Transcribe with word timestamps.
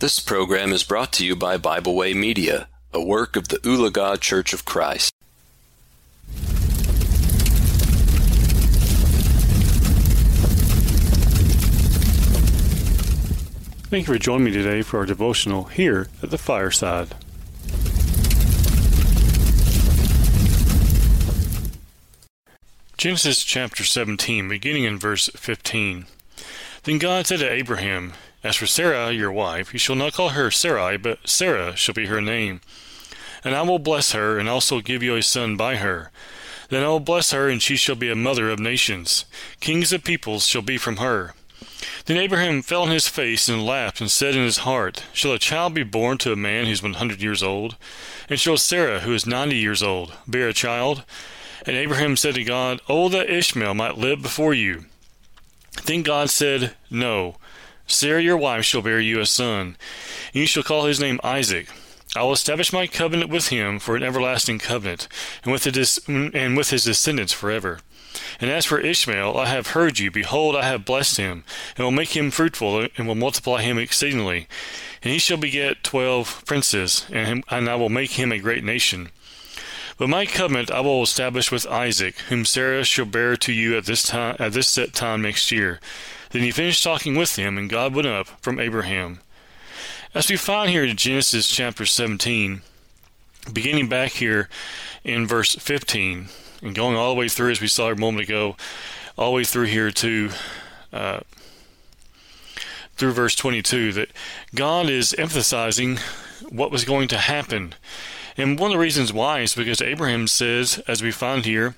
This 0.00 0.18
program 0.18 0.72
is 0.72 0.82
brought 0.82 1.12
to 1.12 1.26
you 1.26 1.36
by 1.36 1.58
Bible 1.58 1.94
Way 1.94 2.14
Media, 2.14 2.68
a 2.90 3.02
work 3.02 3.36
of 3.36 3.48
the 3.48 3.58
Oolagah 3.58 4.18
Church 4.18 4.54
of 4.54 4.64
Christ. 4.64 5.12
Thank 13.90 14.08
you 14.08 14.14
for 14.14 14.18
joining 14.18 14.44
me 14.46 14.52
today 14.52 14.80
for 14.80 15.00
our 15.00 15.04
devotional 15.04 15.64
here 15.64 16.08
at 16.22 16.30
the 16.30 16.38
fireside. 16.38 17.14
Genesis 22.96 23.44
chapter 23.44 23.84
17, 23.84 24.48
beginning 24.48 24.84
in 24.84 24.98
verse 24.98 25.28
15. 25.36 26.06
Then 26.84 26.98
God 26.98 27.26
said 27.26 27.40
to 27.40 27.50
Abraham, 27.50 28.14
As 28.42 28.56
for 28.56 28.66
Sarah, 28.66 29.12
your 29.12 29.30
wife, 29.30 29.72
you 29.72 29.78
shall 29.78 29.96
not 29.96 30.14
call 30.14 30.30
her 30.30 30.50
Sarai, 30.50 30.96
but 30.96 31.28
Sarah 31.28 31.76
shall 31.76 31.94
be 31.94 32.06
her 32.06 32.20
name. 32.20 32.60
And 33.44 33.54
I 33.54 33.62
will 33.62 33.78
bless 33.78 34.12
her, 34.12 34.38
and 34.38 34.48
also 34.48 34.80
give 34.80 35.02
you 35.02 35.14
a 35.16 35.22
son 35.22 35.56
by 35.56 35.76
her. 35.76 36.10
Then 36.70 36.82
I 36.82 36.88
will 36.88 37.00
bless 37.00 37.32
her, 37.32 37.48
and 37.48 37.60
she 37.60 37.76
shall 37.76 37.96
be 37.96 38.10
a 38.10 38.16
mother 38.16 38.50
of 38.50 38.58
nations. 38.58 39.24
Kings 39.60 39.92
of 39.92 40.04
peoples 40.04 40.46
shall 40.46 40.62
be 40.62 40.78
from 40.78 40.96
her. 40.96 41.34
Then 42.06 42.16
Abraham 42.16 42.62
fell 42.62 42.82
on 42.82 42.90
his 42.90 43.08
face 43.08 43.48
and 43.48 43.64
laughed, 43.64 44.00
and 44.00 44.10
said 44.10 44.34
in 44.34 44.44
his 44.44 44.58
heart, 44.58 45.04
Shall 45.12 45.32
a 45.32 45.38
child 45.38 45.74
be 45.74 45.82
born 45.82 46.18
to 46.18 46.32
a 46.32 46.36
man 46.36 46.66
who 46.66 46.72
is 46.72 46.82
one 46.82 46.94
hundred 46.94 47.20
years 47.20 47.42
old? 47.42 47.76
And 48.28 48.38
shall 48.38 48.56
Sarah, 48.56 49.00
who 49.00 49.12
is 49.12 49.26
ninety 49.26 49.56
years 49.56 49.82
old, 49.82 50.14
bear 50.26 50.48
a 50.48 50.54
child? 50.54 51.04
And 51.66 51.76
Abraham 51.76 52.16
said 52.16 52.36
to 52.36 52.44
God, 52.44 52.80
Oh, 52.88 53.08
that 53.10 53.28
Ishmael 53.28 53.74
might 53.74 53.98
live 53.98 54.22
before 54.22 54.54
you. 54.54 54.86
Then 55.84 56.02
God 56.02 56.30
said, 56.30 56.74
No. 56.90 57.36
Sarah 57.90 58.22
your 58.22 58.36
wife 58.36 58.64
shall 58.64 58.82
bear 58.82 59.00
you 59.00 59.20
a 59.20 59.26
son, 59.26 59.76
and 60.32 60.40
you 60.40 60.46
shall 60.46 60.62
call 60.62 60.84
his 60.84 61.00
name 61.00 61.20
Isaac. 61.24 61.68
I 62.16 62.22
will 62.22 62.32
establish 62.32 62.72
my 62.72 62.86
covenant 62.86 63.30
with 63.30 63.48
him 63.48 63.78
for 63.78 63.96
an 63.96 64.02
everlasting 64.02 64.58
covenant, 64.58 65.08
and 65.44 65.52
with 65.52 65.64
his, 65.64 66.00
and 66.08 66.56
with 66.56 66.70
his 66.70 66.84
descendants 66.84 67.32
forever. 67.32 67.80
And 68.40 68.50
as 68.50 68.64
for 68.64 68.80
Ishmael, 68.80 69.36
I 69.36 69.46
have 69.46 69.68
heard 69.68 69.98
you. 69.98 70.10
Behold, 70.10 70.56
I 70.56 70.64
have 70.64 70.84
blessed 70.84 71.18
him, 71.18 71.44
and 71.76 71.84
will 71.84 71.92
make 71.92 72.16
him 72.16 72.30
fruitful, 72.30 72.86
and 72.96 73.06
will 73.06 73.14
multiply 73.14 73.62
him 73.62 73.78
exceedingly. 73.78 74.48
And 75.02 75.12
he 75.12 75.18
shall 75.18 75.36
beget 75.36 75.84
twelve 75.84 76.44
princes, 76.46 77.06
and, 77.12 77.44
and 77.50 77.68
I 77.68 77.76
will 77.76 77.88
make 77.88 78.12
him 78.12 78.32
a 78.32 78.38
great 78.38 78.64
nation. 78.64 79.10
But 79.98 80.08
my 80.08 80.26
covenant 80.26 80.70
I 80.70 80.80
will 80.80 81.02
establish 81.02 81.52
with 81.52 81.66
Isaac, 81.66 82.16
whom 82.28 82.44
Sarah 82.44 82.84
shall 82.84 83.04
bear 83.04 83.36
to 83.36 83.52
you 83.52 83.76
at 83.76 83.84
this 83.84 84.02
time 84.02 84.36
at 84.38 84.52
this 84.52 84.68
set 84.68 84.94
time 84.94 85.22
next 85.22 85.52
year. 85.52 85.78
Then 86.30 86.42
he 86.42 86.50
finished 86.50 86.82
talking 86.82 87.16
with 87.16 87.36
him, 87.36 87.58
and 87.58 87.68
God 87.68 87.94
went 87.94 88.06
up 88.06 88.28
from 88.42 88.58
Abraham. 88.58 89.20
As 90.14 90.28
we 90.28 90.36
find 90.36 90.70
here 90.70 90.84
in 90.84 90.96
Genesis 90.96 91.48
chapter 91.48 91.86
17, 91.86 92.62
beginning 93.52 93.88
back 93.88 94.12
here 94.12 94.48
in 95.04 95.26
verse 95.26 95.54
15, 95.54 96.28
and 96.62 96.74
going 96.74 96.96
all 96.96 97.14
the 97.14 97.18
way 97.18 97.28
through, 97.28 97.50
as 97.50 97.60
we 97.60 97.68
saw 97.68 97.90
a 97.90 97.96
moment 97.96 98.28
ago, 98.28 98.56
all 99.16 99.30
the 99.30 99.36
way 99.36 99.44
through 99.44 99.66
here 99.66 99.90
to 99.90 100.30
uh, 100.92 101.20
through 102.96 103.12
verse 103.12 103.34
22, 103.34 103.92
that 103.92 104.10
God 104.54 104.90
is 104.90 105.14
emphasizing 105.14 105.98
what 106.50 106.70
was 106.70 106.84
going 106.84 107.08
to 107.08 107.16
happen 107.16 107.74
and 108.40 108.58
one 108.58 108.70
of 108.70 108.72
the 108.72 108.78
reasons 108.78 109.12
why 109.12 109.40
is 109.40 109.54
because 109.54 109.82
Abraham 109.82 110.26
says, 110.26 110.82
as 110.88 111.02
we 111.02 111.10
find 111.10 111.44
here, 111.44 111.74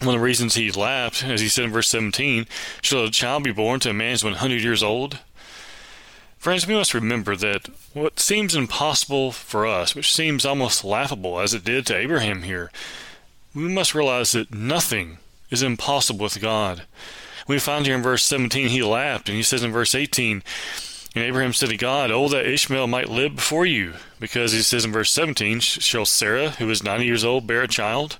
one 0.00 0.14
of 0.14 0.20
the 0.20 0.24
reasons 0.24 0.54
he 0.54 0.70
laughed, 0.70 1.24
as 1.24 1.40
he 1.40 1.48
said 1.48 1.64
in 1.64 1.72
verse 1.72 1.88
17, 1.88 2.46
shall 2.82 3.04
a 3.04 3.10
child 3.10 3.44
be 3.44 3.52
born 3.52 3.80
to 3.80 3.90
a 3.90 3.94
man 3.94 4.10
who 4.10 4.14
is 4.14 4.24
100 4.24 4.62
years 4.62 4.82
old? 4.82 5.18
Friends, 6.38 6.68
we 6.68 6.74
must 6.74 6.94
remember 6.94 7.34
that 7.34 7.68
what 7.94 8.20
seems 8.20 8.54
impossible 8.54 9.32
for 9.32 9.66
us, 9.66 9.96
which 9.96 10.14
seems 10.14 10.46
almost 10.46 10.84
laughable 10.84 11.40
as 11.40 11.52
it 11.52 11.64
did 11.64 11.84
to 11.86 11.96
Abraham 11.96 12.42
here, 12.42 12.70
we 13.54 13.62
must 13.62 13.94
realize 13.94 14.32
that 14.32 14.54
nothing 14.54 15.18
is 15.50 15.62
impossible 15.62 16.24
with 16.24 16.40
God. 16.40 16.82
We 17.48 17.58
find 17.58 17.86
here 17.86 17.96
in 17.96 18.02
verse 18.02 18.24
17, 18.24 18.68
he 18.68 18.82
laughed, 18.82 19.28
and 19.28 19.36
he 19.36 19.42
says 19.42 19.64
in 19.64 19.72
verse 19.72 19.94
18, 19.94 20.42
and 21.14 21.24
Abraham 21.24 21.52
said 21.52 21.70
to 21.70 21.76
God, 21.76 22.10
Oh, 22.10 22.28
that 22.28 22.46
Ishmael 22.46 22.86
might 22.86 23.08
live 23.08 23.34
before 23.34 23.66
you. 23.66 23.94
Because 24.20 24.52
he 24.52 24.60
says 24.60 24.84
in 24.84 24.92
verse 24.92 25.10
17, 25.10 25.60
Shall 25.60 26.06
Sarah, 26.06 26.50
who 26.50 26.70
is 26.70 26.82
90 26.82 27.06
years 27.06 27.24
old, 27.24 27.46
bear 27.46 27.62
a 27.62 27.68
child? 27.68 28.18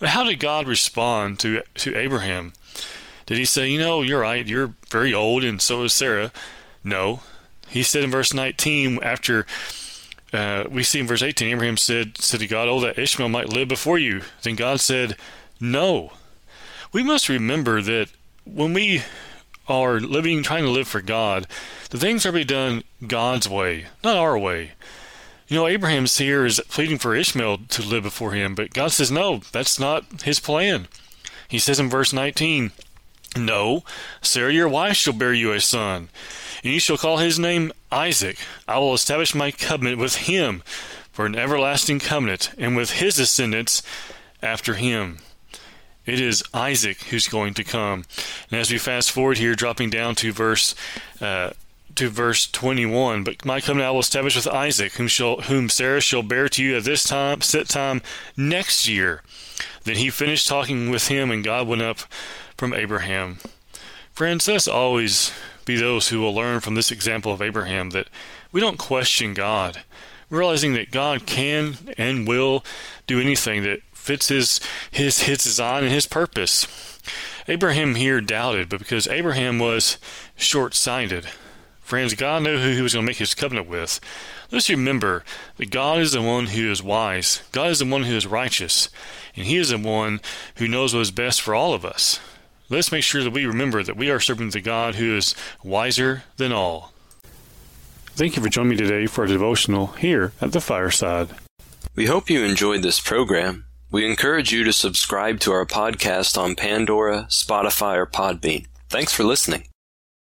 But 0.00 0.08
how 0.08 0.24
did 0.24 0.40
God 0.40 0.66
respond 0.66 1.38
to, 1.40 1.62
to 1.74 1.96
Abraham? 1.96 2.54
Did 3.26 3.38
he 3.38 3.44
say, 3.44 3.68
You 3.68 3.78
know, 3.78 4.02
you're 4.02 4.22
right, 4.22 4.44
you're 4.44 4.74
very 4.88 5.14
old, 5.14 5.44
and 5.44 5.62
so 5.62 5.84
is 5.84 5.92
Sarah? 5.92 6.32
No. 6.82 7.20
He 7.68 7.84
said 7.84 8.02
in 8.02 8.10
verse 8.10 8.34
19, 8.34 8.98
after 9.02 9.46
uh, 10.32 10.64
we 10.68 10.82
see 10.82 11.00
in 11.00 11.06
verse 11.06 11.22
18, 11.22 11.52
Abraham 11.52 11.76
said, 11.76 12.18
said 12.18 12.40
to 12.40 12.48
God, 12.48 12.66
Oh, 12.66 12.80
that 12.80 12.98
Ishmael 12.98 13.28
might 13.28 13.50
live 13.50 13.68
before 13.68 13.98
you. 13.98 14.22
Then 14.42 14.56
God 14.56 14.80
said, 14.80 15.16
No. 15.60 16.14
We 16.92 17.02
must 17.04 17.28
remember 17.28 17.82
that 17.82 18.08
when 18.44 18.72
we 18.72 19.02
are 19.68 20.00
living, 20.00 20.42
trying 20.42 20.64
to 20.64 20.70
live 20.70 20.88
for 20.88 21.00
God, 21.00 21.46
the 21.90 21.98
things 21.98 22.26
are 22.26 22.30
to 22.30 22.38
be 22.38 22.44
done 22.44 22.82
God's 23.06 23.48
way, 23.48 23.86
not 24.02 24.16
our 24.16 24.36
way. 24.36 24.72
You 25.50 25.56
know, 25.56 25.66
Abraham's 25.66 26.16
here 26.16 26.46
is 26.46 26.62
pleading 26.68 26.98
for 26.98 27.12
Ishmael 27.12 27.58
to 27.70 27.82
live 27.82 28.04
before 28.04 28.30
him, 28.30 28.54
but 28.54 28.72
God 28.72 28.92
says, 28.92 29.10
no, 29.10 29.38
that's 29.50 29.80
not 29.80 30.22
his 30.22 30.38
plan. 30.38 30.86
He 31.48 31.58
says 31.58 31.80
in 31.80 31.90
verse 31.90 32.12
19, 32.12 32.70
No, 33.36 33.82
Sarah 34.22 34.52
your 34.52 34.68
wife 34.68 34.96
shall 34.96 35.12
bear 35.12 35.34
you 35.34 35.50
a 35.50 35.60
son, 35.60 36.08
and 36.62 36.72
you 36.72 36.78
shall 36.78 36.96
call 36.96 37.16
his 37.16 37.36
name 37.36 37.72
Isaac. 37.90 38.38
I 38.68 38.78
will 38.78 38.94
establish 38.94 39.34
my 39.34 39.50
covenant 39.50 39.98
with 39.98 40.14
him 40.14 40.62
for 41.10 41.26
an 41.26 41.34
everlasting 41.34 41.98
covenant, 41.98 42.52
and 42.56 42.76
with 42.76 42.92
his 42.92 43.16
descendants 43.16 43.82
after 44.40 44.74
him. 44.74 45.18
It 46.06 46.20
is 46.20 46.44
Isaac 46.54 47.02
who's 47.02 47.26
going 47.26 47.54
to 47.54 47.64
come. 47.64 48.04
And 48.52 48.60
as 48.60 48.70
we 48.70 48.78
fast 48.78 49.10
forward 49.10 49.38
here, 49.38 49.56
dropping 49.56 49.90
down 49.90 50.14
to 50.14 50.32
verse 50.32 50.76
uh, 51.20 51.50
to 51.96 52.08
verse 52.08 52.46
21, 52.50 53.24
but 53.24 53.44
my 53.44 53.60
covenant 53.60 53.88
I 53.88 53.90
will 53.90 54.00
establish 54.00 54.36
with 54.36 54.46
Isaac, 54.46 54.92
whom 54.92 55.08
shall 55.08 55.42
whom 55.42 55.68
Sarah 55.68 56.00
shall 56.00 56.22
bear 56.22 56.48
to 56.48 56.62
you 56.62 56.76
at 56.76 56.84
this 56.84 57.04
time 57.04 57.40
set 57.40 57.68
time 57.68 58.02
next 58.36 58.88
year. 58.88 59.22
Then 59.84 59.96
he 59.96 60.10
finished 60.10 60.48
talking 60.48 60.90
with 60.90 61.08
him, 61.08 61.30
and 61.30 61.44
God 61.44 61.66
went 61.66 61.82
up 61.82 62.00
from 62.56 62.74
Abraham. 62.74 63.38
Friends, 64.12 64.46
let's 64.48 64.68
always 64.68 65.32
be 65.64 65.76
those 65.76 66.08
who 66.08 66.20
will 66.20 66.34
learn 66.34 66.60
from 66.60 66.74
this 66.74 66.90
example 66.90 67.32
of 67.32 67.40
Abraham 67.40 67.90
that 67.90 68.08
we 68.52 68.60
don't 68.60 68.78
question 68.78 69.34
God, 69.34 69.82
realizing 70.28 70.74
that 70.74 70.90
God 70.90 71.26
can 71.26 71.76
and 71.96 72.26
will 72.26 72.64
do 73.06 73.20
anything 73.20 73.62
that 73.62 73.82
fits 73.92 74.28
his 74.28 74.60
his 74.90 75.20
his 75.22 75.44
design 75.44 75.84
and 75.84 75.92
his 75.92 76.06
purpose. 76.06 76.66
Abraham 77.48 77.94
here 77.94 78.20
doubted, 78.20 78.68
but 78.68 78.78
because 78.78 79.08
Abraham 79.08 79.58
was 79.58 79.98
short-sighted, 80.36 81.26
friends, 81.90 82.14
God 82.14 82.44
knew 82.44 82.56
who 82.56 82.70
he 82.70 82.82
was 82.82 82.94
going 82.94 83.04
to 83.04 83.10
make 83.10 83.18
his 83.18 83.34
covenant 83.34 83.68
with. 83.68 83.98
Let's 84.52 84.70
remember 84.70 85.24
that 85.56 85.70
God 85.70 85.98
is 85.98 86.12
the 86.12 86.22
one 86.22 86.46
who 86.46 86.70
is 86.70 86.82
wise. 86.82 87.42
God 87.50 87.70
is 87.70 87.80
the 87.80 87.84
one 87.84 88.04
who 88.04 88.14
is 88.14 88.26
righteous, 88.26 88.88
and 89.36 89.44
He 89.44 89.56
is 89.56 89.70
the 89.70 89.78
one 89.78 90.20
who 90.56 90.68
knows 90.68 90.94
what 90.94 91.00
is 91.00 91.10
best 91.10 91.40
for 91.42 91.54
all 91.54 91.74
of 91.74 91.84
us. 91.84 92.20
Let's 92.68 92.92
make 92.92 93.02
sure 93.02 93.24
that 93.24 93.32
we 93.32 93.44
remember 93.44 93.82
that 93.82 93.96
we 93.96 94.08
are 94.08 94.20
serving 94.20 94.50
the 94.50 94.60
God 94.60 94.94
who 94.94 95.16
is 95.16 95.34
wiser 95.64 96.22
than 96.36 96.52
all. 96.52 96.92
Thank 98.12 98.36
you 98.36 98.42
for 98.42 98.48
joining 98.48 98.70
me 98.70 98.76
today 98.76 99.06
for 99.06 99.24
a 99.24 99.28
devotional 99.28 99.88
here 99.88 100.32
at 100.40 100.52
the 100.52 100.60
fireside. 100.60 101.30
We 101.96 102.06
hope 102.06 102.30
you 102.30 102.44
enjoyed 102.44 102.82
this 102.82 103.00
program. 103.00 103.66
We 103.90 104.08
encourage 104.08 104.52
you 104.52 104.62
to 104.62 104.72
subscribe 104.72 105.40
to 105.40 105.52
our 105.52 105.66
podcast 105.66 106.38
on 106.38 106.54
Pandora, 106.54 107.26
Spotify, 107.28 107.96
or 107.96 108.06
Podbean. 108.06 108.66
Thanks 108.88 109.12
for 109.12 109.24
listening. 109.24 109.69